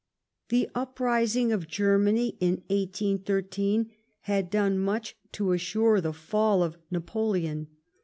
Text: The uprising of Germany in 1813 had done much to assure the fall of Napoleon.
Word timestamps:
The 0.49 0.67
uprising 0.73 1.51
of 1.51 1.67
Germany 1.67 2.35
in 2.39 2.63
1813 2.69 3.91
had 4.21 4.49
done 4.49 4.79
much 4.79 5.15
to 5.33 5.51
assure 5.51 6.01
the 6.01 6.11
fall 6.11 6.63
of 6.63 6.75
Napoleon. 6.89 7.67